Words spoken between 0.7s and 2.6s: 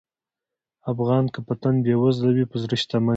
افغان که په تن بېوزله وي، په